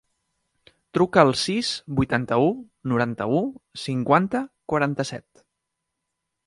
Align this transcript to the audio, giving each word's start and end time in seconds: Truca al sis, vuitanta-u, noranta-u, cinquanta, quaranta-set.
Truca 0.97 1.19
al 1.23 1.33
sis, 1.41 1.69
vuitanta-u, 1.99 2.49
noranta-u, 2.95 3.43
cinquanta, 3.87 4.43
quaranta-set. 4.73 5.45